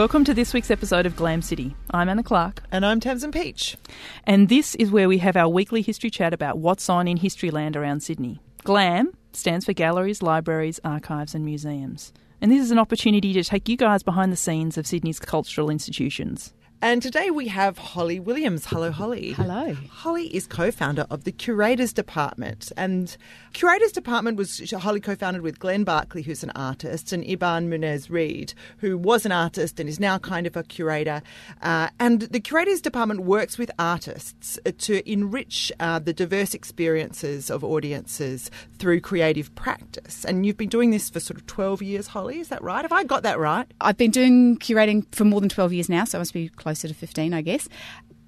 [0.00, 1.76] Welcome to this week's episode of Glam City.
[1.90, 2.62] I'm Anna Clark.
[2.72, 3.76] And I'm Tamson Pietsch.
[4.24, 7.76] And this is where we have our weekly history chat about what's on in Historyland
[7.76, 8.40] around Sydney.
[8.64, 12.14] GLAM stands for Galleries, Libraries, Archives and Museums.
[12.40, 15.68] And this is an opportunity to take you guys behind the scenes of Sydney's cultural
[15.68, 16.54] institutions.
[16.82, 18.64] And today we have Holly Williams.
[18.64, 19.32] Hello, Holly.
[19.32, 19.76] Hello.
[19.90, 22.72] Holly is co founder of the Curators Department.
[22.74, 23.14] And
[23.52, 28.08] Curators Department was Holly co founded with Glenn Barkley, who's an artist, and Ivan Muñiz
[28.08, 31.20] Reed, who was an artist and is now kind of a curator.
[31.60, 37.62] Uh, and the Curators Department works with artists to enrich uh, the diverse experiences of
[37.62, 40.24] audiences through creative practice.
[40.24, 42.82] And you've been doing this for sort of 12 years, Holly, is that right?
[42.82, 43.70] Have I got that right?
[43.82, 46.69] I've been doing curating for more than 12 years now, so I must be close
[46.70, 47.68] closer to 15, I guess.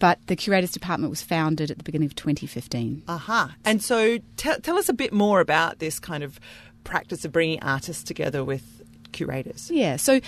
[0.00, 3.04] But the Curators Department was founded at the beginning of 2015.
[3.06, 3.44] Aha.
[3.44, 3.54] Uh-huh.
[3.64, 6.40] And so t- tell us a bit more about this kind of
[6.82, 8.82] practice of bringing artists together with
[9.12, 9.70] curators?
[9.70, 10.20] Yeah, so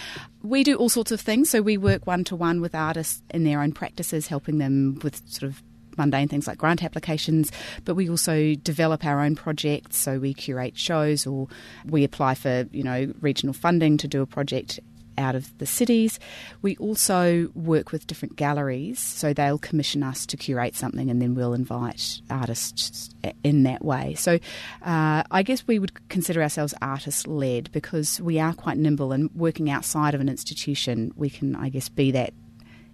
[0.42, 1.51] we do all sorts of things.
[1.51, 5.20] So we work one to one with artists in their own practices, helping them with
[5.29, 5.61] sort of
[5.97, 7.51] mundane things like grant applications,
[7.85, 9.97] but we also develop our own projects.
[9.97, 11.48] So we curate shows or
[11.85, 14.81] we apply for, you know, regional funding to do a project
[15.19, 16.19] out of the cities.
[16.62, 21.34] We also work with different galleries, so they'll commission us to curate something and then
[21.34, 23.11] we'll invite artists
[23.42, 24.15] in that way.
[24.15, 24.39] So
[24.83, 29.31] uh, I guess we would consider ourselves artist led because we are quite nimble and
[29.35, 32.35] working outside of an institution, we can, I guess, be that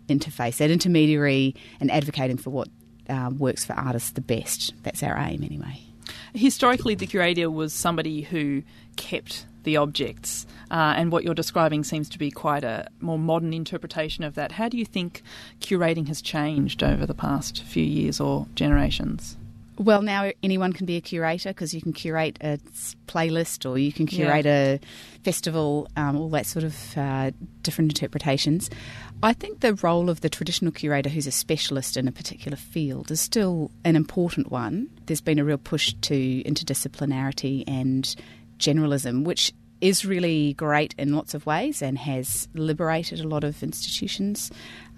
[0.09, 2.69] interface, that intermediary, and advocating for what
[3.09, 4.75] uh, works for artists the best.
[4.83, 5.90] That's our aim, anyway.
[6.35, 8.63] Historically, the curator was somebody who
[8.97, 10.47] kept the objects.
[10.71, 14.53] Uh, and what you're describing seems to be quite a more modern interpretation of that.
[14.53, 15.23] How do you think
[15.61, 19.37] curating has changed over the past few years or generations?
[19.81, 22.59] Well, now anyone can be a curator because you can curate a
[23.07, 24.75] playlist or you can curate yeah.
[24.75, 24.81] a
[25.25, 27.31] festival, um, all that sort of uh,
[27.63, 28.69] different interpretations.
[29.23, 33.11] I think the role of the traditional curator who's a specialist in a particular field
[33.11, 34.91] is still an important one.
[35.07, 38.15] There's been a real push to interdisciplinarity and
[38.59, 43.63] generalism, which is really great in lots of ways and has liberated a lot of
[43.63, 44.51] institutions.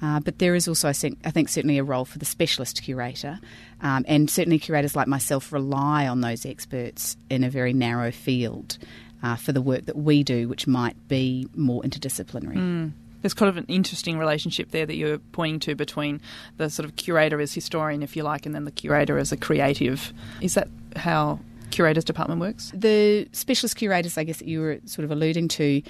[0.02, 2.82] Uh, but there is also, I think, I think, certainly a role for the specialist
[2.82, 3.38] curator.
[3.80, 8.78] Um, and certainly curators like myself rely on those experts in a very narrow field
[9.22, 12.56] uh, for the work that we do, which might be more interdisciplinary.
[12.56, 12.92] Mm.
[13.22, 16.20] There's kind of an interesting relationship there that you're pointing to between
[16.56, 19.36] the sort of curator as historian, if you like, and then the curator as a
[19.36, 20.12] creative.
[20.40, 21.38] Is that how
[21.70, 22.72] curators department works?
[22.74, 25.82] The specialist curators, I guess, that you were sort of alluding to,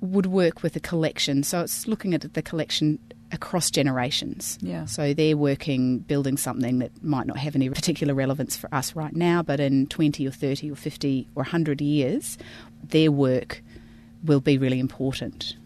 [0.00, 1.42] would work with a collection.
[1.42, 3.00] So it's looking at the collection
[3.32, 4.58] across generations.
[4.60, 4.86] Yeah.
[4.86, 9.14] So they're working, building something that might not have any particular relevance for us right
[9.14, 12.38] now, but in 20 or 30 or 50 or 100 years,
[12.82, 13.62] their work
[14.24, 15.56] will be really important.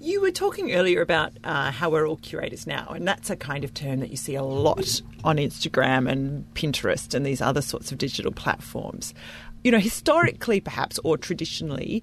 [0.00, 3.62] You were talking earlier about uh, how we're all curators now, and that's a kind
[3.62, 7.92] of term that you see a lot on Instagram and Pinterest and these other sorts
[7.92, 9.14] of digital platforms.
[9.62, 12.02] You know, historically, perhaps, or traditionally,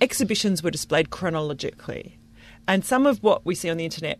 [0.00, 2.15] exhibitions were displayed chronologically.
[2.68, 4.18] And some of what we see on the internet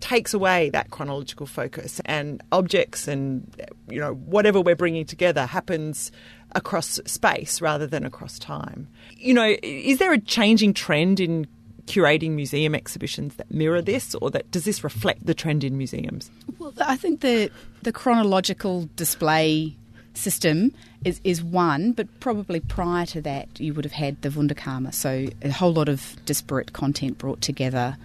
[0.00, 3.54] takes away that chronological focus, and objects and,
[3.88, 6.10] you know, whatever we're bringing together happens
[6.52, 8.88] across space rather than across time.
[9.16, 11.46] You know, is there a changing trend in
[11.84, 16.30] curating museum exhibitions that mirror this, or that does this reflect the trend in museums?
[16.58, 17.50] Well, I think the
[17.82, 19.76] the chronological display
[20.14, 20.72] system
[21.04, 25.26] is, is one, but probably prior to that, you would have had the Wunderkammer, so
[25.42, 27.96] a whole lot of disparate content brought together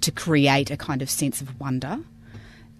[0.00, 1.98] to create a kind of sense of wonder.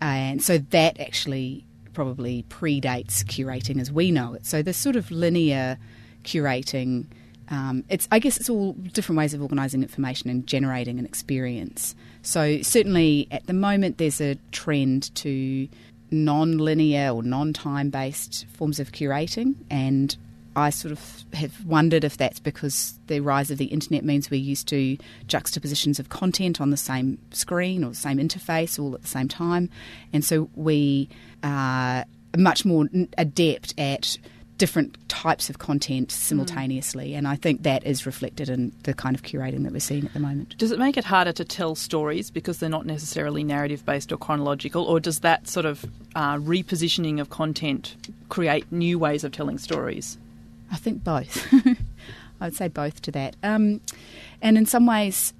[0.00, 4.46] And so that actually probably predates curating as we know it.
[4.46, 5.78] So the sort of linear
[6.22, 7.06] curating
[7.50, 11.94] um, it's I guess it's all different ways of organising information and generating an experience.
[12.22, 15.68] So certainly at the moment there's a trend to
[16.10, 20.16] non-linear or non-time based forms of curating and
[20.58, 24.40] I sort of have wondered if that's because the rise of the internet means we're
[24.40, 29.02] used to juxtapositions of content on the same screen or the same interface all at
[29.02, 29.70] the same time.
[30.12, 31.08] And so we
[31.44, 32.04] are
[32.36, 34.18] much more adept at
[34.58, 37.10] different types of content simultaneously.
[37.10, 37.18] Mm.
[37.18, 40.12] And I think that is reflected in the kind of curating that we're seeing at
[40.12, 40.58] the moment.
[40.58, 44.16] Does it make it harder to tell stories because they're not necessarily narrative based or
[44.16, 47.96] chronological, or does that sort of uh, repositioning of content
[48.28, 50.18] create new ways of telling stories?
[50.70, 51.46] I think both.
[52.40, 53.36] I would say both to that.
[53.42, 53.80] Um,
[54.42, 55.32] and in some ways,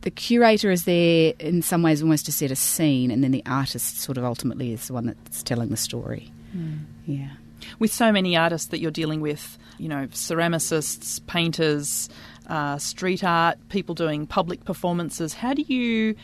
[0.00, 3.42] the curator is there in some ways almost to set a scene, and then the
[3.46, 6.32] artist sort of ultimately is the one that's telling the story.
[6.56, 6.80] Mm.
[7.06, 7.30] Yeah.
[7.78, 12.08] With so many artists that you're dealing with, you know, ceramicists, painters,
[12.48, 16.14] uh, street art, people doing public performances, how do you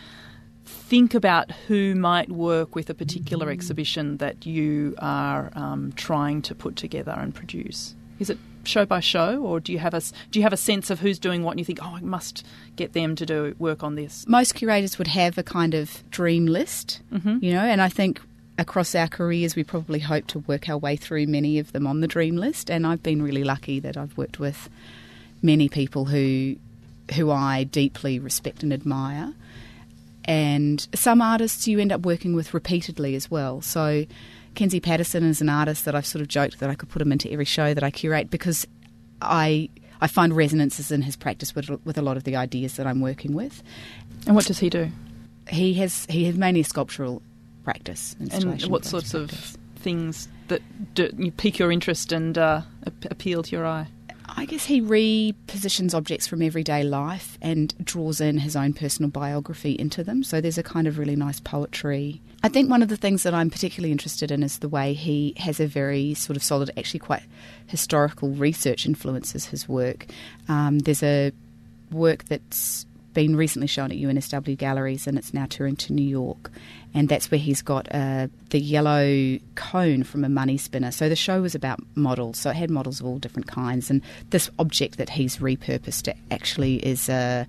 [0.65, 6.55] think about who might work with a particular exhibition that you are um, trying to
[6.55, 7.95] put together and produce?
[8.19, 10.01] Is it show by show, or do you have a
[10.31, 12.47] do you have a sense of who's doing what, and you think, oh, I must
[12.77, 14.27] get them to do work on this?
[14.29, 17.39] Most curators would have a kind of dream list, mm-hmm.
[17.43, 18.21] you know, and I think
[18.61, 22.01] across our careers we probably hope to work our way through many of them on
[22.01, 24.69] the dream list, and I've been really lucky that I've worked with
[25.43, 26.57] many people who
[27.15, 29.33] who I deeply respect and admire.
[30.27, 33.62] And some artists you end up working with repeatedly as well.
[33.62, 34.05] So
[34.55, 37.11] Kenzee Patterson is an artist that I've sort of joked that I could put him
[37.11, 38.67] into every show that I curate because
[39.23, 39.71] I
[40.03, 43.01] I find resonances in his practice with, with a lot of the ideas that I'm
[43.01, 43.63] working with.
[44.27, 44.91] And what does he do?
[45.49, 47.23] He has he has mainly a sculptural
[47.70, 48.17] practice.
[48.19, 49.55] And what sorts practice.
[49.55, 50.62] of things that
[50.94, 52.62] do, you pique your interest and uh,
[53.11, 53.87] appeal to your eye?
[54.37, 59.72] I guess he repositions objects from everyday life and draws in his own personal biography
[59.72, 60.22] into them.
[60.22, 62.20] So there's a kind of really nice poetry.
[62.43, 65.34] I think one of the things that I'm particularly interested in is the way he
[65.37, 67.22] has a very sort of solid, actually quite
[67.67, 70.06] historical research influences his work.
[70.49, 71.32] Um, there's a
[71.90, 76.51] work that's been recently shown at UNSW galleries and it's now touring to New York.
[76.93, 80.91] And that's where he's got uh, the yellow cone from a money spinner.
[80.91, 82.39] So the show was about models.
[82.39, 83.91] So it had models of all different kinds.
[83.91, 87.47] And this object that he's repurposed actually is a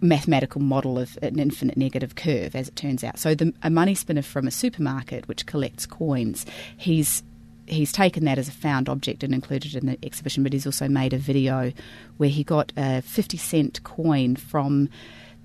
[0.00, 3.18] mathematical model of an infinite negative curve, as it turns out.
[3.18, 6.46] So the, a money spinner from a supermarket, which collects coins,
[6.76, 7.22] he's
[7.66, 10.66] he's taken that as a found object and included it in the exhibition, but he's
[10.66, 11.72] also made a video
[12.16, 14.88] where he got a 50 cent coin from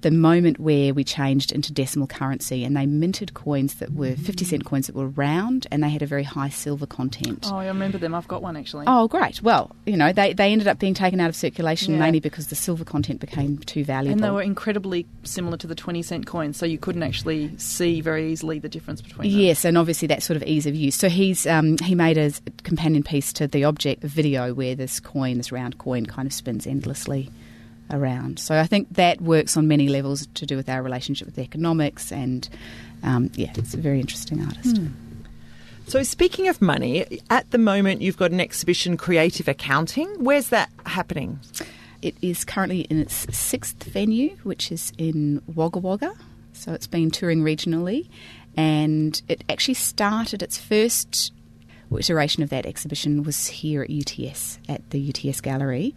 [0.07, 4.45] the moment where we changed into decimal currency and they minted coins that were 50
[4.45, 7.45] cent coins that were round and they had a very high silver content.
[7.51, 8.15] Oh, I remember them.
[8.15, 8.85] I've got one actually.
[8.87, 9.41] Oh, great.
[9.41, 11.99] Well, you know, they, they ended up being taken out of circulation yeah.
[11.99, 14.13] mainly because the silver content became too valuable.
[14.13, 17.99] And they were incredibly similar to the 20 cent coins, so you couldn't actually see
[17.99, 19.37] very easily the difference between them.
[19.41, 20.95] Yes, and obviously that sort of ease of use.
[20.95, 22.31] So he's um, he made a
[22.63, 26.65] companion piece to the object video where this coin, this round coin, kind of spins
[26.65, 27.29] endlessly
[27.91, 28.39] around.
[28.39, 32.11] So I think that works on many levels to do with our relationship with economics,
[32.11, 32.47] and
[33.03, 34.77] um, yeah, it's a very interesting artist.
[34.77, 34.87] Hmm.
[35.87, 40.07] So, speaking of money, at the moment you've got an exhibition, Creative Accounting.
[40.19, 41.39] Where's that happening?
[42.01, 46.13] It is currently in its sixth venue, which is in Wagga Wagga.
[46.51, 48.09] So, it's been touring regionally,
[48.57, 51.31] and it actually started its first
[51.97, 55.95] iteration of that exhibition was here at UTS, at the UTS Gallery.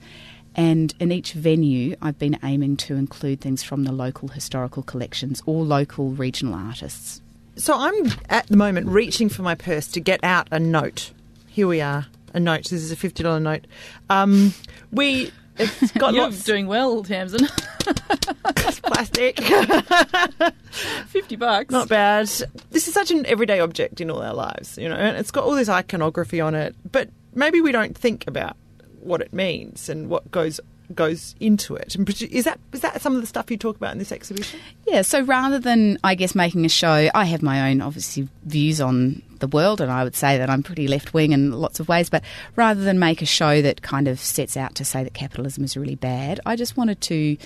[0.57, 5.43] And in each venue, I've been aiming to include things from the local historical collections
[5.47, 7.21] or local regional artists.
[7.57, 11.13] So I'm at the moment reaching for my purse to get out a note.
[11.47, 12.65] Here we are, a note.
[12.65, 13.67] This is a fifty dollar note.
[14.09, 14.55] Um,
[14.91, 16.45] we it's got You're lots.
[16.45, 17.47] doing well, Tamson.
[17.87, 19.41] it's plastic.
[21.09, 21.71] Fifty bucks.
[21.71, 22.29] Not bad.
[22.71, 25.45] This is such an everyday object in all our lives, you know, and it's got
[25.45, 26.75] all this iconography on it.
[26.91, 28.57] But maybe we don't think about
[29.01, 30.61] what it means and what goes
[30.95, 31.97] goes into it.
[32.23, 34.61] Is that is that some of the stuff you talk about in this exhibition?
[34.87, 35.03] Yeah.
[35.03, 39.23] So rather than I guess making a show, I have my own obviously views on
[39.39, 42.11] the world, and I would say that I'm pretty left wing in lots of ways.
[42.11, 42.25] But
[42.57, 45.77] rather than make a show that kind of sets out to say that capitalism is
[45.77, 47.37] really bad, I just wanted to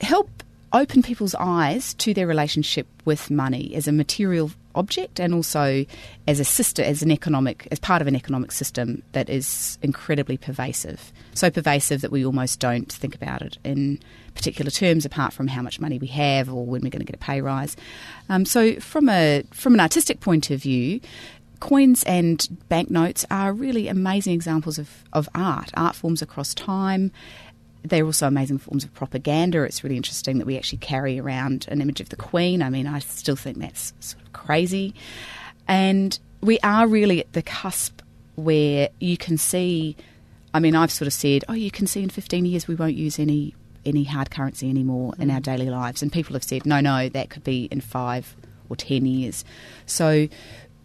[0.00, 0.28] help
[0.72, 5.84] open people's eyes to their relationship with money as a material object and also
[6.26, 10.36] as a sister as an economic as part of an economic system that is incredibly
[10.36, 11.12] pervasive.
[11.34, 14.00] So pervasive that we almost don't think about it in
[14.34, 17.16] particular terms apart from how much money we have or when we're going to get
[17.16, 17.76] a pay rise.
[18.28, 21.00] Um, so from a from an artistic point of view
[21.60, 25.70] coins and banknotes are really amazing examples of, of art.
[25.74, 27.12] Art forms across time
[27.82, 29.62] they're also amazing forms of propaganda.
[29.62, 32.62] It's really interesting that we actually carry around an image of the Queen.
[32.62, 34.94] I mean, I still think that's sort of crazy.
[35.66, 38.02] And we are really at the cusp
[38.36, 39.96] where you can see.
[40.52, 42.94] I mean, I've sort of said, oh, you can see in 15 years we won't
[42.94, 43.54] use any
[43.86, 45.44] any hard currency anymore in our mm.
[45.44, 46.02] daily lives.
[46.02, 48.36] And people have said, no, no, that could be in five
[48.68, 49.42] or 10 years.
[49.86, 50.28] So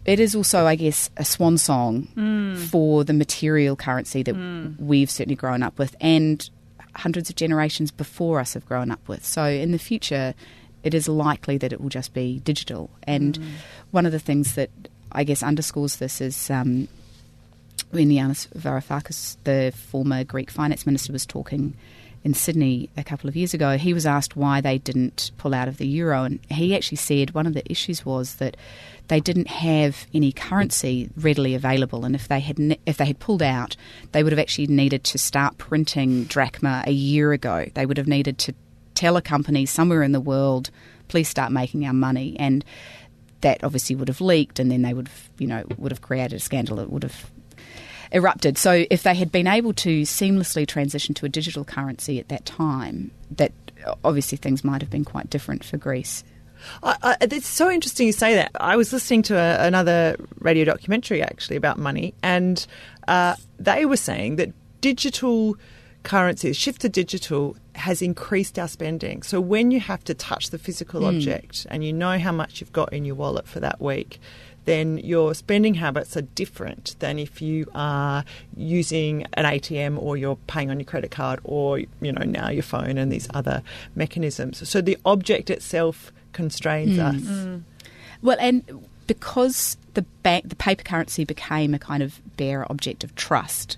[0.05, 2.57] it is also, I guess, a swan song mm.
[2.57, 4.79] for the material currency that mm.
[4.79, 6.49] we've certainly grown up with and
[6.95, 9.25] hundreds of generations before us have grown up with.
[9.25, 10.33] So in the future,
[10.83, 12.89] it is likely that it will just be digital.
[13.03, 13.47] And mm.
[13.91, 14.69] one of the things that
[15.11, 16.87] I guess underscores this is um,
[17.91, 21.75] when Yanis Varoufakis, the former Greek finance minister, was talking
[22.25, 25.67] in Sydney a couple of years ago, he was asked why they didn't pull out
[25.67, 28.57] of the euro, and he actually said one of the issues was that
[29.09, 33.43] they didn't have any currency readily available, and if they had if they had pulled
[33.43, 33.77] out,
[34.11, 37.67] they would have actually needed to start printing drachma a year ago.
[37.75, 38.55] They would have needed to
[38.95, 40.71] tell a company somewhere in the world,
[41.09, 42.65] please start making our money, and
[43.41, 46.37] that obviously would have leaked, and then they would have, you know would have created
[46.37, 46.79] a scandal.
[46.79, 47.29] It would have
[48.15, 48.57] erupted.
[48.57, 52.45] So if they had been able to seamlessly transition to a digital currency at that
[52.45, 53.51] time, that
[54.03, 56.23] obviously things might have been quite different for Greece.
[56.81, 58.51] I, I, it's so interesting you say that.
[58.59, 62.65] I was listening to a, another radio documentary actually about money, and
[63.07, 65.57] uh, they were saying that digital
[66.03, 69.21] currencies, shift to digital, has increased our spending.
[69.23, 71.15] So when you have to touch the physical Mm.
[71.15, 74.19] object and you know how much you've got in your wallet for that week,
[74.65, 80.37] then your spending habits are different than if you are using an ATM or you're
[80.47, 83.61] paying on your credit card or you know now your phone and these other
[83.95, 84.67] mechanisms.
[84.67, 87.01] So the object itself constrains hmm.
[87.01, 87.21] us.
[87.21, 87.63] Mm.
[88.21, 93.13] Well, and because the bank, the paper currency became a kind of bare object of
[93.15, 93.77] trust,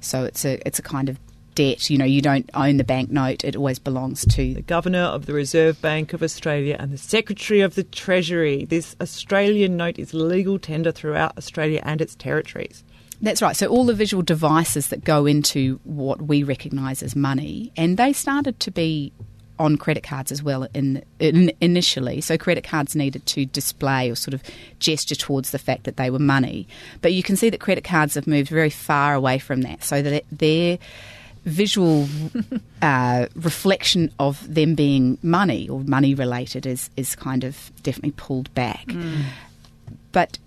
[0.00, 1.18] so it's a it's a kind of
[1.58, 1.90] debt.
[1.90, 5.32] You know, you don't own the banknote; it always belongs to the Governor of the
[5.32, 8.64] Reserve Bank of Australia and the Secretary of the Treasury.
[8.64, 12.84] This Australian note is legal tender throughout Australia and its territories.
[13.20, 13.56] That's right.
[13.56, 18.12] So all the visual devices that go into what we recognise as money, and they
[18.12, 19.12] started to be
[19.58, 22.20] on credit cards as well in, in initially.
[22.20, 24.44] So credit cards needed to display or sort of
[24.78, 26.68] gesture towards the fact that they were money.
[27.02, 30.00] But you can see that credit cards have moved very far away from that, so
[30.02, 30.78] that their
[31.44, 32.08] visual
[32.82, 38.52] uh, reflection of them being money or money related is is kind of definitely pulled
[38.54, 38.86] back.
[40.12, 40.38] But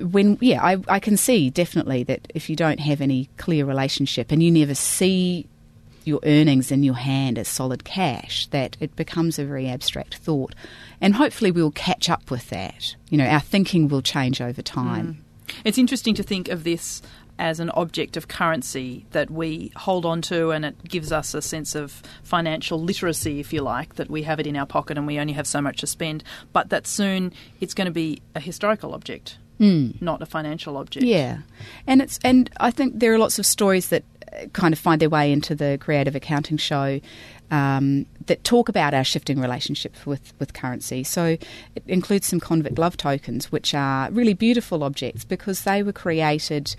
[0.00, 4.30] when yeah, I, I can see definitely that if you don't have any clear relationship
[4.32, 5.46] and you never see
[6.04, 10.54] your earnings in your hand as solid cash, that it becomes a very abstract thought.
[11.00, 12.94] And hopefully we'll catch up with that.
[13.10, 15.24] You know, our thinking will change over time.
[15.64, 17.02] It's interesting to think of this
[17.38, 21.42] as an object of currency that we hold on to, and it gives us a
[21.42, 25.06] sense of financial literacy, if you like, that we have it in our pocket and
[25.06, 28.40] we only have so much to spend, but that soon it's going to be a
[28.40, 29.38] historical object,
[30.00, 31.04] not a financial object.
[31.04, 31.38] Yeah,
[31.86, 35.00] and it's and I think there are lots of stories that uh, kind of find
[35.00, 37.00] their way into the creative accounting show
[37.50, 41.04] um, that talk about our shifting relationship with with currency.
[41.04, 41.36] So
[41.74, 46.74] it includes some convict love tokens, which are really beautiful objects because they were created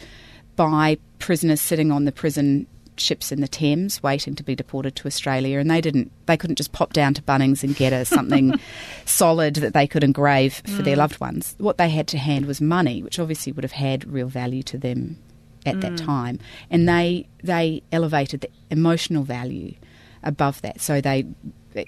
[0.57, 5.07] by prisoners sitting on the prison ships in the Thames waiting to be deported to
[5.07, 8.59] Australia and they didn't they couldn't just pop down to Bunnings and get a something
[9.05, 10.99] solid that they could engrave for their mm.
[10.99, 11.55] loved ones.
[11.59, 14.77] What they had to hand was money which obviously would have had real value to
[14.77, 15.19] them
[15.65, 16.05] at that mm.
[16.05, 16.39] time.
[16.69, 19.75] And they they elevated the emotional value
[20.23, 20.81] above that.
[20.81, 21.27] So they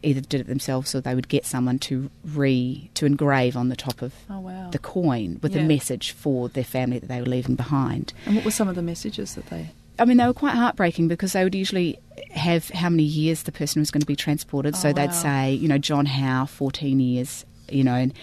[0.03, 3.75] either did it themselves or they would get someone to re to engrave on the
[3.75, 4.38] top of Oh,
[4.69, 4.71] wow.
[4.71, 5.61] the coin with Yeah.
[5.61, 8.75] a message for their family that they were leaving behind And what were some of
[8.75, 9.69] the messages that they.
[9.99, 11.99] I mean, they were quite heartbreaking because they would usually
[12.31, 14.75] have how many years the person was going to be transported.
[14.75, 15.11] so Oh, they'd wow.
[15.11, 18.13] say, you know, John Howe, 14 years, you know, and,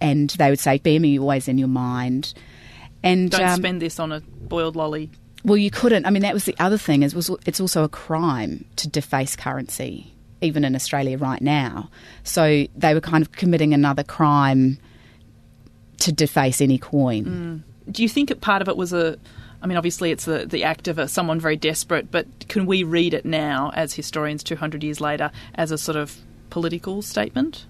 [0.00, 2.32] and they would say, bear me always in your mind.
[3.02, 5.10] And Don't um, spend this on a boiled lolly.
[5.44, 6.06] well, you couldn't.
[6.06, 7.02] I mean, that was the other thing.
[7.02, 11.90] Is was it's also a crime to deface currency, even in Australia right now.
[12.24, 14.78] So they were kind of committing another crime
[15.98, 17.24] to deface any coin.
[17.24, 17.92] Mm.
[17.92, 19.18] Do you think part of it was a?
[19.62, 22.82] I mean, obviously, it's the the act of a, someone very desperate, but can we
[22.82, 26.16] read it now as historians, two hundred years later, as a sort of
[26.50, 27.66] political statement?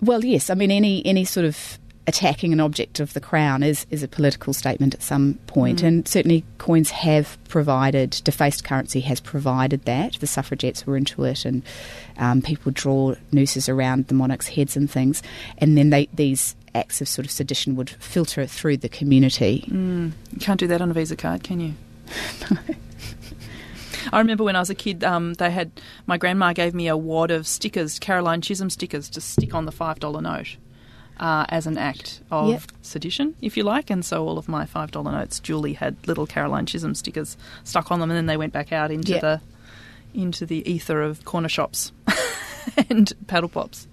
[0.00, 0.50] Well, yes.
[0.50, 4.08] I mean, any any sort of attacking an object of the crown is is a
[4.08, 10.14] political statement at some point, and certainly coins have provided defaced currency has provided that.
[10.14, 11.62] The suffragettes were into it, and
[12.18, 15.22] um, people draw nooses around the monarchs' heads and things,
[15.58, 19.64] and then they these acts of sort of sedition would filter through the community.
[20.32, 21.74] You can't do that on a Visa card, can you?
[24.12, 25.70] I remember when I was a kid, um, they had
[26.06, 29.72] my grandma gave me a wad of stickers, Caroline Chisholm stickers, to stick on the
[29.72, 30.56] five dollar note
[31.20, 32.62] uh, as an act of Yep.
[32.82, 33.90] sedition, if you like.
[33.90, 37.92] And so all of my five dollar notes, Julie had little Caroline Chisholm stickers stuck
[37.92, 39.20] on them, and then they went back out into Yep.
[39.20, 39.40] the
[40.12, 41.92] into the ether of corner shops
[42.90, 43.86] and paddle pops.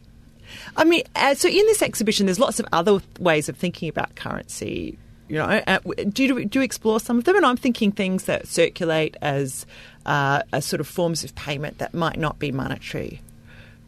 [0.75, 4.15] I mean, uh, so in this exhibition, there's lots of other ways of thinking about
[4.15, 4.97] currency.
[5.27, 5.79] You know, uh,
[6.09, 7.35] do you, do you explore some of them?
[7.35, 9.65] And I'm thinking things that circulate as
[10.05, 13.21] uh, as sort of forms of payment that might not be monetary.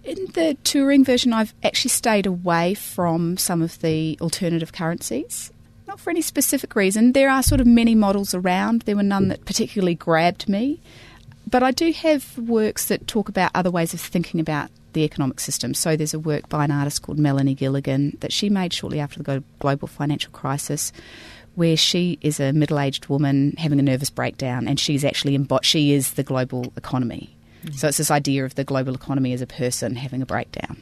[0.10, 5.52] In the touring version, I've actually stayed away from some of the alternative currencies.
[5.88, 7.12] Not for any specific reason.
[7.12, 8.82] There are sort of many models around.
[8.82, 10.82] There were none that particularly grabbed me.
[11.50, 15.40] but I do have works that talk about other ways of thinking about the economic
[15.40, 15.74] system.
[15.74, 19.22] So there's a work by an artist called Melanie Gilligan that she made shortly after
[19.22, 20.92] the global financial crisis,
[21.56, 25.94] where she is a middle-aged woman having a nervous breakdown, and she's actually embod- she
[25.94, 27.36] is the global economy.
[27.64, 27.76] Mm-hmm.
[27.76, 30.82] So it's this idea of the global economy as a person having a breakdown.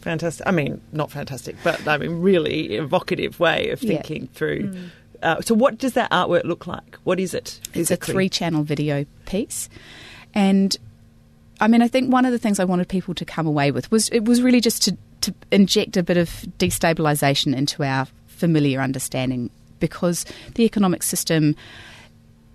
[0.00, 0.46] Fantastic.
[0.46, 4.28] I mean, not fantastic, but I mean, really evocative way of thinking yeah.
[4.34, 4.68] through.
[4.68, 4.88] Mm.
[5.22, 6.96] Uh, so, what does that artwork look like?
[7.04, 7.58] What is it?
[7.72, 9.70] It's a three-channel video piece,
[10.34, 10.76] and
[11.60, 13.90] I mean, I think one of the things I wanted people to come away with
[13.90, 18.80] was it was really just to, to inject a bit of destabilisation into our familiar
[18.80, 21.56] understanding because the economic system,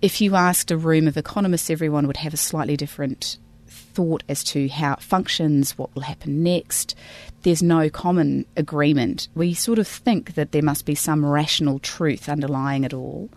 [0.02, 4.44] if you asked a room of economists, everyone would have a slightly different thought as
[4.44, 6.94] to how it functions, what will happen next.
[7.42, 9.28] There's no common agreement.
[9.34, 13.30] We sort of think that there must be some rational truth underlying it all,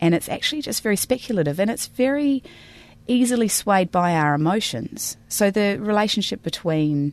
[0.00, 2.42] and it's actually just very speculative and it's very
[3.06, 5.16] easily swayed by our emotions.
[5.28, 7.12] So the relationship between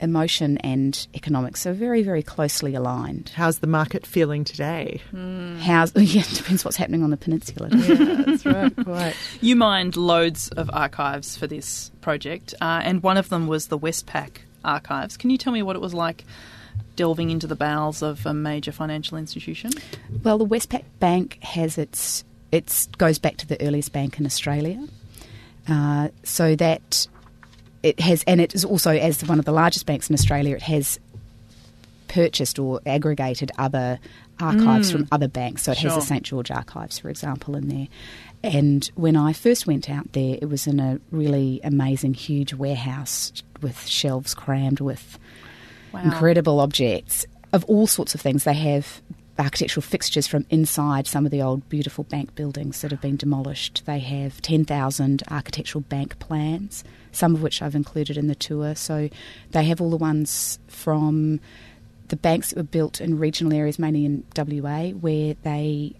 [0.00, 3.32] emotion and economics are very, very closely aligned.
[3.34, 5.00] How's the market feeling today?
[5.12, 5.58] Mm.
[5.60, 7.68] How's yeah, depends what's happening on the peninsula.
[7.72, 8.74] yeah, that's right.
[8.84, 9.16] Quite.
[9.40, 13.78] You mined loads of archives for this project, uh, and one of them was the
[13.78, 15.16] Westpac archives.
[15.16, 16.24] Can you tell me what it was like?
[16.96, 19.70] Delving into the bowels of a major financial institution.
[20.22, 24.86] Well, the Westpac Bank has its it goes back to the earliest bank in Australia.
[25.68, 27.08] Uh, so that
[27.84, 30.62] it has, and it is also as one of the largest banks in Australia, it
[30.62, 30.98] has
[32.08, 33.98] purchased or aggregated other
[34.40, 34.92] archives mm.
[34.92, 35.64] from other banks.
[35.64, 35.90] So it sure.
[35.90, 37.88] has the St George Archives, for example, in there.
[38.42, 43.32] And when I first went out there, it was in a really amazing, huge warehouse
[43.60, 45.18] with shelves crammed with
[45.92, 46.02] wow.
[46.02, 48.44] incredible objects of all sorts of things.
[48.44, 49.02] They have
[49.38, 53.82] architectural fixtures from inside some of the old beautiful bank buildings that have been demolished.
[53.84, 58.74] They have 10,000 architectural bank plans, some of which I've included in the tour.
[58.74, 59.08] So
[59.50, 61.40] they have all the ones from
[62.08, 65.94] the banks that were built in regional areas, mainly in WA, where they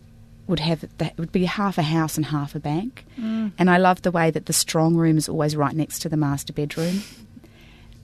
[0.47, 3.07] would have that would be half a house and half a bank.
[3.19, 3.53] Mm.
[3.59, 6.17] And I love the way that the strong room is always right next to the
[6.17, 7.03] master bedroom.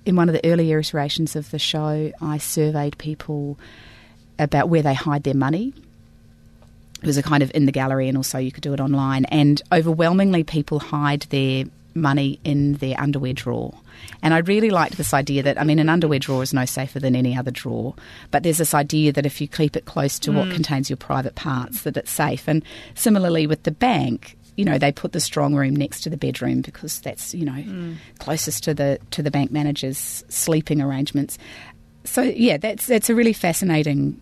[0.06, 3.58] In one of the earlier iterations of the show, I surveyed people
[4.40, 5.72] about where they hide their money.
[7.02, 9.24] It was a kind of in the gallery, and also you could do it online.
[9.26, 13.74] And overwhelmingly, people hide their money in their underwear drawer.
[14.22, 17.00] And I really liked this idea that, I mean, an underwear drawer is no safer
[17.00, 17.94] than any other drawer,
[18.30, 20.36] but there's this idea that if you keep it close to mm.
[20.36, 22.48] what contains your private parts, that it's safe.
[22.48, 22.62] And
[22.94, 26.60] similarly with the bank, you know, they put the strong room next to the bedroom
[26.60, 27.96] because that's, you know, mm.
[28.18, 31.38] closest to the to the bank manager's sleeping arrangements.
[32.04, 34.20] So yeah, that's that's a really fascinating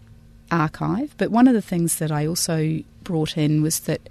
[0.51, 1.15] archive.
[1.19, 4.09] But one of the things that I also brought in was that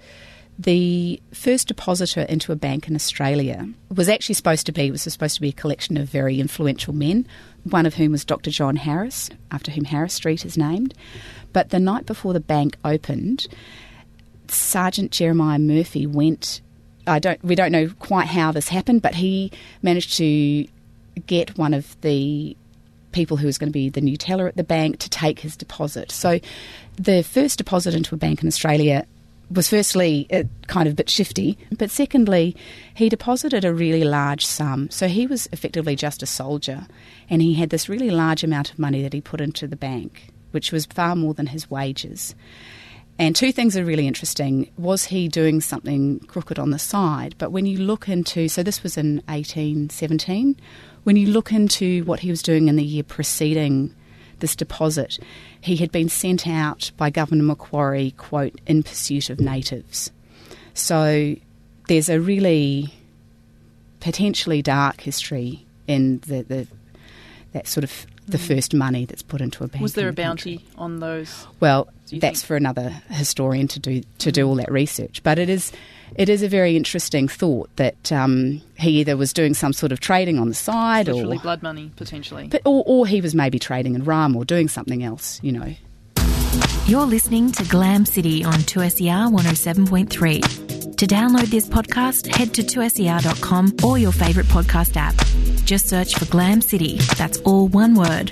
[0.58, 5.36] the first depositor into a bank in Australia was actually supposed to be was supposed
[5.36, 7.26] to be a collection of very influential men,
[7.62, 8.50] one of whom was Dr.
[8.50, 10.94] John Harris, after whom Harris Street is named.
[11.52, 13.46] But the night before the bank opened,
[14.48, 16.60] Sergeant Jeremiah Murphy went.
[17.06, 17.42] I don't.
[17.42, 20.66] We don't know quite how this happened, but he managed to
[21.26, 22.56] get one of the
[23.18, 25.56] people who was going to be the new teller at the bank to take his
[25.56, 26.12] deposit.
[26.12, 26.38] So
[26.94, 29.04] the first deposit into a bank in Australia
[29.50, 30.28] was firstly
[30.68, 32.54] kind of a bit shifty, but secondly,
[32.94, 34.88] he deposited a really large sum.
[34.90, 36.86] So he was effectively just a soldier,
[37.28, 40.28] and he had this really large amount of money that he put into the bank,
[40.52, 42.36] which was far more than his wages.
[43.18, 44.70] And two things are really interesting.
[44.78, 47.34] Was he doing something crooked on the side?
[47.36, 50.56] But when you look into, so this was in 1817,
[51.08, 53.94] when you look into what he was doing in the year preceding
[54.40, 55.18] this deposit,
[55.58, 60.10] he had been sent out by Governor Macquarie, quote, in pursuit of natives.
[60.74, 61.34] So
[61.86, 62.92] there's a really
[64.00, 66.66] potentially dark history in the, the
[67.52, 68.46] that sort of the mm.
[68.46, 69.82] first money that's put into a bank.
[69.82, 71.46] Was there a the bounty on those?
[71.60, 72.46] Well, that's think?
[72.46, 75.22] for another historian to do to do all that research.
[75.22, 75.72] But it is
[76.16, 80.00] it is a very interesting thought that um, he either was doing some sort of
[80.00, 83.94] trading on the side, or blood money potentially, but, or, or he was maybe trading
[83.94, 85.40] in rum or doing something else.
[85.42, 85.74] You know.
[86.86, 90.96] You're listening to Glam City on 2SER 107.3.
[90.96, 95.14] To download this podcast, head to 2SER.com or your favourite podcast app.
[95.68, 96.96] Just search for Glam City.
[97.18, 98.28] That's all one word.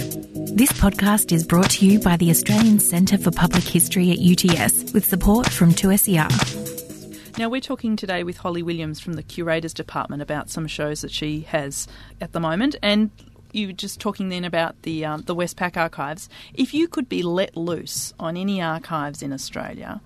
[0.56, 4.94] This podcast is brought to you by the Australian Centre for Public History at UTS
[4.94, 7.38] with support from 2SER.
[7.38, 11.10] Now, we're talking today with Holly Williams from the Curators Department about some shows that
[11.12, 11.86] she has
[12.22, 12.76] at the moment.
[12.82, 13.10] And
[13.52, 16.30] you were just talking then about the, um, the Westpac archives.
[16.54, 20.00] If you could be let loose on any archives in Australia,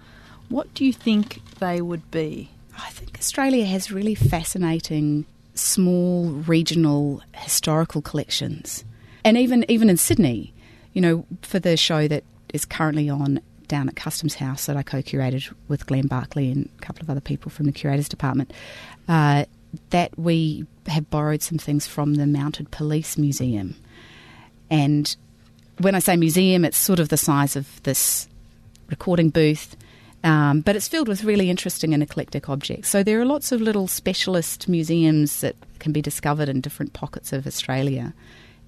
[0.49, 2.51] what do you think they would be?
[2.77, 5.27] I think Australia has really fascinating
[5.61, 8.85] small regional historical collections.
[9.25, 10.53] And even even in Sydney,
[10.93, 14.83] you know, for the show that is currently on down at Customs House that I
[14.83, 18.53] co-curated with Glenn Barkley and a couple of other people from the curators department,
[19.09, 19.45] uh,
[19.91, 23.77] that we have borrowed some things from the Mounted Police Museum.
[24.71, 25.15] And
[25.79, 28.29] when I say museum, it's sort of the size of this
[28.89, 29.77] recording booth.
[30.23, 32.89] Um, but it's filled with really interesting and eclectic objects.
[32.89, 37.33] So there are lots of little specialist museums that can be discovered in different pockets
[37.33, 38.13] of Australia.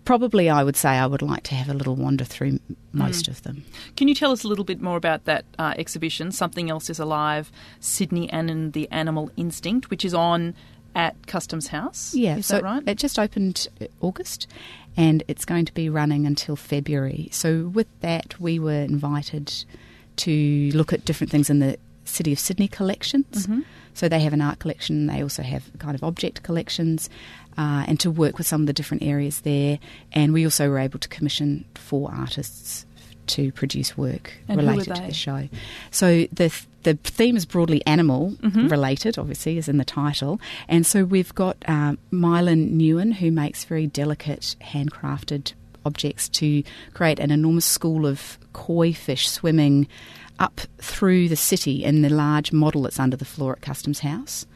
[0.04, 2.58] Probably, I would say I would like to have a little wander through
[2.92, 3.64] most of them.
[3.96, 6.98] Can you tell us a little bit more about that uh, exhibition, Something Else is
[6.98, 10.54] Alive, Sydney and the Animal Instinct, which is on
[10.94, 12.14] at Customs House?
[12.14, 12.82] Yeah, is so that right?
[12.86, 14.48] it just opened uh, August
[14.96, 17.28] and it's going to be running until February.
[17.30, 19.64] So with that, we were invited
[20.16, 23.46] to look at different things in the City of Sydney collections.
[23.46, 23.60] Mm-hmm.
[23.94, 27.10] So they have an art collection, they also have kind of object collections,
[27.58, 29.78] uh, and to work with some of the different areas there.
[30.12, 32.86] And we also were able to commission four artists
[33.28, 35.48] to produce work And related to the show.
[35.90, 38.68] So the the theme is broadly animal Mhm.
[38.68, 40.40] related, obviously, as in the title.
[40.68, 45.52] And so we've got um, Mylyn Nguyen, who makes very delicate, handcrafted
[45.84, 46.62] objects to
[46.94, 49.88] create an enormous school of koi fish swimming
[50.38, 54.46] up through the city in the large model that's under the floor at Customs House.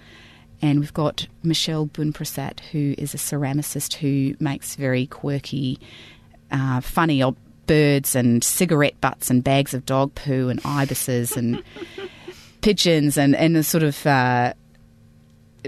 [0.62, 5.78] And we've got Michelle Bunprasad, who is a ceramicist who makes very quirky,
[6.50, 7.36] uh, funny ob-
[7.66, 11.62] birds and cigarette butts and bags of dog poo and ibises and
[12.60, 14.54] pigeons and, and a sort of uh,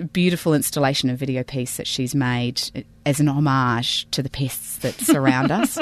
[0.03, 2.63] beautiful installation and video piece that she's made
[3.07, 5.79] as an homage to the pests that surround us.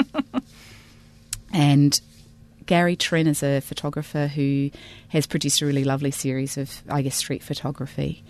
[1.53, 1.99] And
[2.65, 4.69] Garry Trinh is a photographer who
[5.09, 8.23] has produced a really lovely series of, I guess, street photography.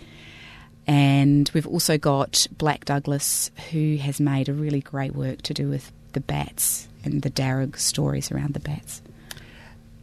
[0.86, 5.68] And we've also got Blak Douglas, who has made a really great work to do
[5.68, 9.02] with the bats and the Darug stories around the bats.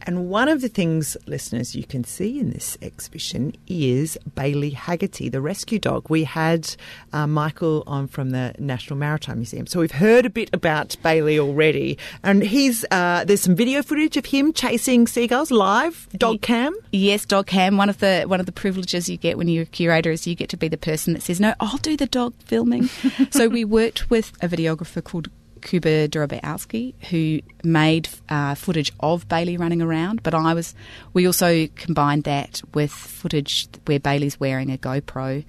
[0.06, 5.28] And one of the things, listeners, you can see in this exhibition is Bailey Haggerty,
[5.28, 6.08] the rescue dog.
[6.08, 6.76] We had
[7.12, 11.40] uh, Michael on from the National Maritime Museum, so we've heard a bit about Bailey
[11.40, 11.98] already.
[12.22, 16.76] And he's uh, there's some video footage of him chasing seagulls live, dog cam.
[16.92, 17.76] Yes, dog cam.
[17.76, 20.36] One of the one of the privileges you get when you're a curator is you
[20.36, 22.86] get to be the person that says, "No, I'll do the dog filming."
[23.30, 25.30] so we worked with a videographer called
[25.62, 30.22] Kuba Dorabialski, who made uh, footage of Bailey running around.
[30.22, 30.74] But I was,
[31.12, 35.44] we also combined that with footage where Bailey's wearing a GoPro.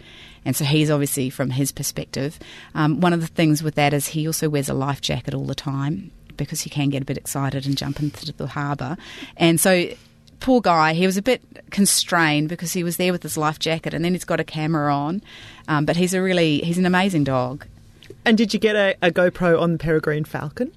[0.46, 2.40] And so he's obviously, from his perspective,
[2.74, 5.46] um, one of the things with that is he also wears a life jacket all
[5.46, 8.96] the time because he can get a bit excited and jump into the harbour.
[9.36, 9.90] And so
[10.40, 11.42] poor guy, he was a bit
[11.72, 14.94] constrained because he was there with his life jacket and then he's got a camera
[14.94, 15.22] on.
[15.68, 17.66] Um, but he's a really, he's an amazing dog.
[18.26, 20.72] And did you get a, a GoPro on the peregrine falcon?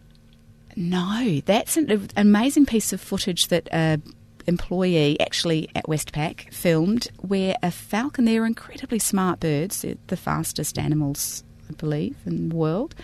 [0.77, 4.01] No, that's an, an amazing piece of footage that a
[4.47, 10.79] employee actually at Westpac filmed where a falcon, they're incredibly smart birds, they're the fastest
[10.79, 12.95] animals, I believe, in the world.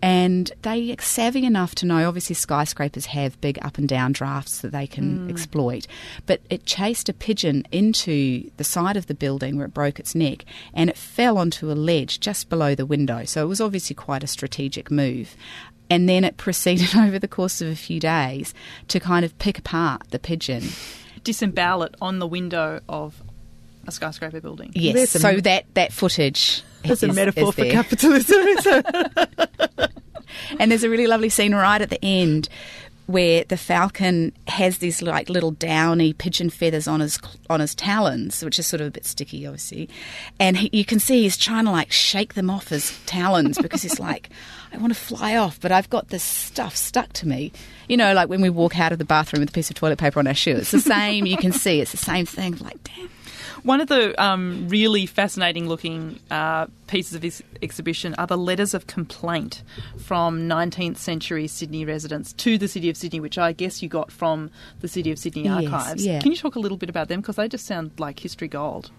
[0.00, 4.60] And they are savvy enough to know, obviously, skyscrapers have big up and down drafts
[4.60, 5.30] that they can hmm.
[5.30, 5.86] exploit.
[6.26, 10.14] But it chased a pigeon into the side of the building where it broke its
[10.14, 13.24] neck and it fell onto a ledge just below the window.
[13.24, 15.36] So it was obviously quite a strategic move.
[15.90, 18.54] And then it proceeded over the course of a few days
[18.88, 20.62] to kind of pick apart the pigeon.
[21.24, 23.22] Disembowel it on the window of
[23.86, 24.70] a skyscraper building.
[24.74, 27.72] Yes, There's a- so that, that footage There's a metaphor is for there.
[27.72, 28.82] capitalism.
[30.58, 32.48] And there's a really lovely scene right at the end
[33.06, 37.18] where the falcon has these like little downy pigeon feathers on his
[37.50, 39.88] on his talons, which is sort of a bit sticky, obviously.
[40.40, 43.82] And he, you can see he's trying to like shake them off his talons because
[43.82, 44.30] he's like,
[44.72, 47.52] I want to fly off, but I've got this stuff stuck to me.
[47.88, 49.98] You know, like when we walk out of the bathroom with a piece of toilet
[49.98, 50.56] paper on our shoe.
[50.56, 51.26] It's the same.
[51.26, 52.56] you can see it's the same thing.
[52.58, 53.10] Like, damn.
[53.62, 58.74] One of the um, really fascinating looking uh, pieces of this exhibition are the letters
[58.74, 59.62] of complaint
[60.04, 64.10] from 19th century Sydney residents to the City of Sydney, which I guess you got
[64.10, 66.04] from the City of Sydney Yes, archives.
[66.04, 66.20] yeah.
[66.20, 67.20] Can you talk a little bit about them?
[67.20, 68.90] Because they just sound like history gold.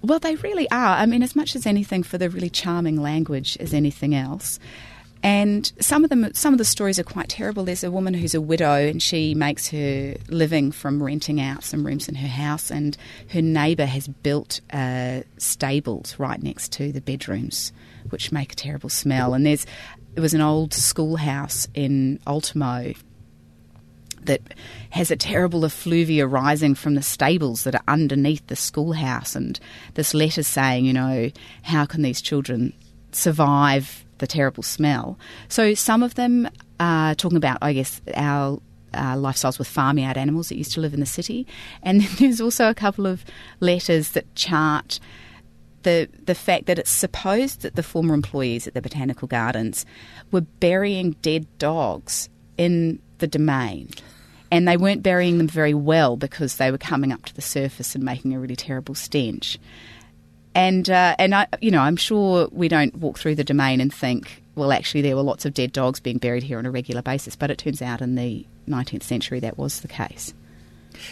[0.00, 0.96] Well, they really are.
[0.96, 4.58] I mean, as much as anything for the really charming language as anything else.
[5.24, 7.64] And some of them, some of the stories are quite terrible.
[7.64, 11.84] There's a woman who's a widow, and she makes her living from renting out some
[11.84, 12.94] rooms in her house, and
[13.30, 17.72] her neighbour has built uh, stables right next to the bedrooms,
[18.10, 19.32] which make a terrible smell.
[19.32, 19.64] And there's,
[20.14, 22.92] it was an old schoolhouse in Ultimo
[24.24, 24.42] that
[24.90, 29.34] has a terrible effluvia rising from the stables that are underneath the schoolhouse.
[29.34, 29.58] And
[29.94, 31.30] this letter saying, you know,
[31.62, 32.74] how can these children
[33.12, 35.18] survive the terrible smell?
[35.48, 36.48] So some of them
[36.80, 38.60] are talking about, I guess, our
[38.92, 41.46] uh, lifestyles with farmyard animals that used to live in the city.
[41.82, 43.24] And then there's also a couple of
[43.60, 45.00] letters that chart
[45.84, 49.86] the the fact that it's supposed that the former employees at the botanical gardens
[50.32, 53.88] were burying dead dogs in the domain.
[54.50, 57.94] And they weren't burying them very well because they were coming up to the surface
[57.94, 59.58] and making a really terrible stench.
[60.54, 63.92] And uh, and I, you know, I'm sure we don't walk through the domain and
[63.92, 67.02] think, well, actually, there were lots of dead dogs being buried here on a regular
[67.02, 67.34] basis.
[67.36, 70.32] But it turns out in the 19th century that was the case.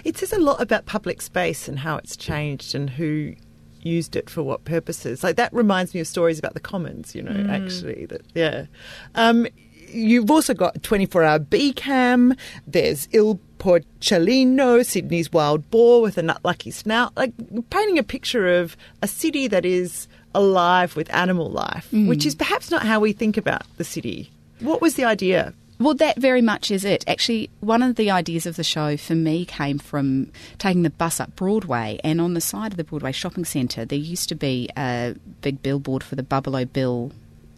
[0.05, 3.35] It says a lot about public space and how it's changed and who
[3.83, 5.25] used it for what purposes.
[5.25, 7.51] Like that reminds me of stories about the commons, you know, mm.
[7.51, 8.07] actually.
[8.07, 8.67] That yeah.
[9.15, 9.47] Um,
[9.89, 12.35] you've also got 24 hour bee cam,
[12.67, 17.33] there's Il Porcellino, Sydney's wild boar with a nut-lucky snout, like
[17.71, 22.09] painting a picture of a city that is alive with animal life, mm.
[22.09, 24.31] which is perhaps not how we think about the city.
[24.59, 27.03] What was the idea well, that very much is it.
[27.09, 31.19] Actually, one of the ideas of the show for me came from taking the bus
[31.19, 34.69] up Broadway, and on the side of the Broadway shopping centre, there used to be
[34.77, 37.11] a big billboard for the Buffalo Bill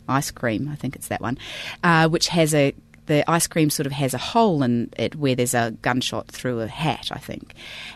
[0.09, 0.69] ice cream.
[0.69, 1.37] I think it's that one,
[1.83, 2.75] uh, which has a
[3.07, 6.61] the ice cream sort of has a hole in it where there's a gunshot through
[6.61, 7.55] a hat, I think.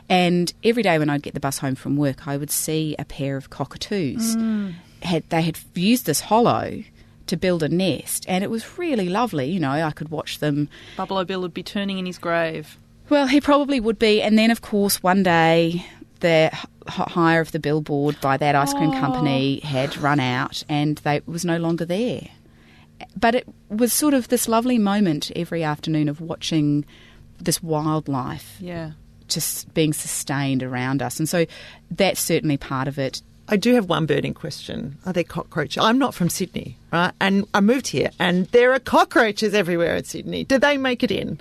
[0.08, 3.04] And every day when I'd get the bus home from work, I would see a
[3.04, 4.36] pair of cockatoos.
[4.36, 4.74] Mm.
[5.02, 6.82] Had they had used this hollow
[7.26, 9.46] to build a nest, and it was really lovely.
[9.50, 10.68] You know, I could watch them.
[10.96, 12.78] Buffalo Bill would be turning in his grave.
[13.08, 15.86] Well, he probably would be, and then of course one day
[16.20, 16.50] the
[16.86, 19.00] hire of the billboard by that ice cream oh.
[19.00, 22.28] company had run out, and they was no longer there.
[23.16, 26.84] But it was sort of this lovely moment every afternoon of watching
[27.40, 28.56] this wildlife.
[28.60, 28.92] Yeah
[29.28, 31.18] just being sustained around us.
[31.18, 31.46] And so
[31.90, 33.22] that's certainly part of it.
[33.48, 34.98] I do have one burning question.
[35.06, 35.82] Are there cockroaches?
[35.82, 37.12] I'm not from Sydney, right?
[37.20, 40.44] And I moved here, and there are cockroaches everywhere in Sydney.
[40.44, 41.40] Do they make it in?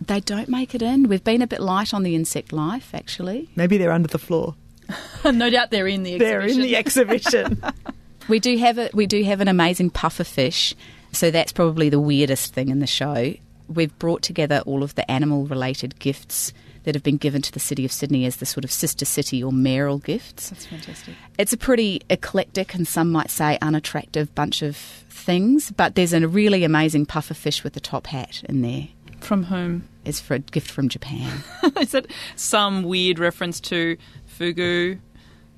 [0.00, 1.08] They don't make it in.
[1.08, 3.50] We've been a bit light on the insect life, actually.
[3.56, 4.54] Maybe they're under the floor.
[5.24, 6.38] no doubt they're in the exhibition.
[6.38, 7.62] They're in the exhibition.
[8.28, 10.74] we do have a, we do have an amazing puffer fish,
[11.12, 13.34] so that's probably the weirdest thing in the show.
[13.68, 16.52] We've brought together all of the animal related gifts
[16.84, 19.42] that have been given to the City of Sydney as the sort of sister city
[19.42, 20.50] or mayoral gifts.
[20.50, 21.14] That's fantastic.
[21.36, 26.26] It's a pretty eclectic and some might say unattractive bunch of things, but there's a
[26.26, 28.88] really amazing puffer fish with a top hat in there.
[29.20, 29.86] From whom?
[30.04, 31.42] It's for a gift from Japan.
[31.78, 33.98] Is it some weird reference to
[34.38, 34.98] fugu,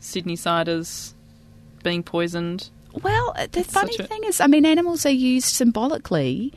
[0.01, 1.13] Sydney ciders
[1.83, 2.71] being poisoned?
[3.03, 6.53] Well, the it's funny thing is, I mean, animals are used symbolically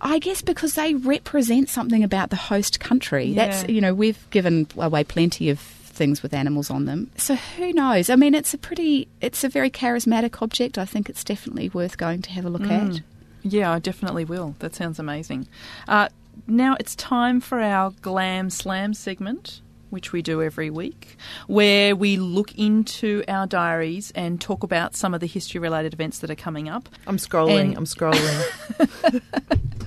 [0.00, 3.26] I guess because they represent something about the host country.
[3.26, 3.46] Yeah.
[3.46, 7.10] That's you know we've given away plenty of things with animals on them.
[7.16, 8.08] So who knows?
[8.08, 10.78] I mean, it's a pretty, it's a very charismatic object.
[10.78, 12.96] I think it's definitely worth going to have a look mm.
[12.96, 13.02] at.
[13.42, 14.54] Yeah, I definitely will.
[14.60, 15.46] That sounds amazing.
[15.86, 16.08] Uh,
[16.46, 22.16] now it's time for our Glam Slam segment which we do every week, where we
[22.16, 26.36] look into our diaries and talk about some of the history related events that are
[26.36, 26.88] coming up.
[27.06, 29.22] I'm scrolling, and, I'm scrolling.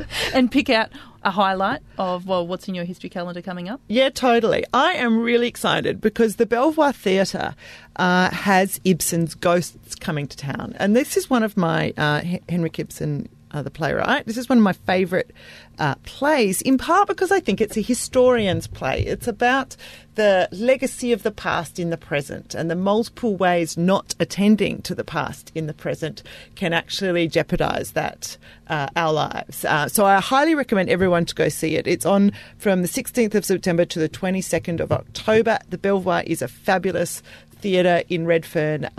[0.33, 0.89] and pick out
[1.23, 5.21] a highlight of well what's in your history calendar coming up yeah totally i am
[5.21, 7.55] really excited because the belvoir theatre
[7.95, 12.77] uh, has ibsen's ghosts coming to town and this is one of my uh, henrik
[12.77, 14.25] ibsen uh, the playwright.
[14.25, 15.31] This is one of my favourite
[15.79, 19.01] uh, plays, in part because I think it's a historian's play.
[19.01, 19.75] It's about
[20.15, 24.93] the legacy of the past in the present and the multiple ways not attending to
[24.93, 26.23] the past in the present
[26.55, 28.37] can actually jeopardise that,
[28.67, 29.65] uh, our lives.
[29.65, 31.87] Uh, so I highly recommend everyone to go see it.
[31.87, 35.59] It's on from the 16th of September to the 22nd of October.
[35.69, 37.23] The Belvoir is a fabulous
[37.61, 38.89] theatre in Redfern.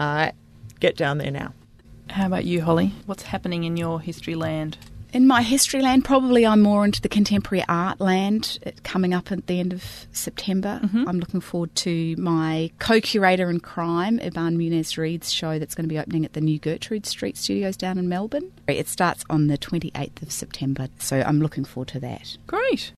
[0.81, 1.53] Get down there now.
[2.14, 2.92] How about you, Holly?
[3.07, 4.79] What's happening in your history land?
[5.12, 9.33] In my history land, probably I'm more into the contemporary art land uh, coming up
[9.33, 10.79] at the end of September.
[10.85, 11.09] Mm-hmm.
[11.09, 15.88] I'm looking forward to my co curator in crime, Ivan Muñiz Reed's show that's going
[15.88, 18.53] to be opening at the new Gertrude Street Studios down in Melbourne.
[18.68, 22.37] It starts on the 28th of September, so I'm looking forward to that.
[22.46, 22.92] Great.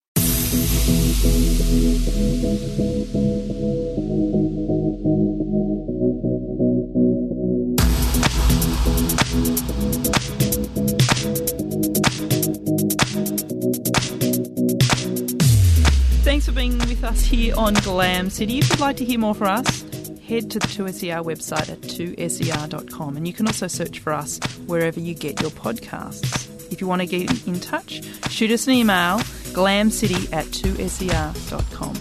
[16.46, 18.58] Thanks for being with us here on Glam City.
[18.58, 19.82] If you'd like to hear more from us,
[20.28, 25.00] head to the 2SER website at 2ser.com and you can also search for us wherever
[25.00, 26.48] you get your podcasts.
[26.70, 29.18] If you want to get in touch, shoot us an email
[29.54, 31.94] glamcity at 2ser.com.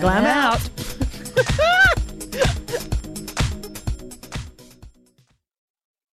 [0.00, 0.70] Glam out.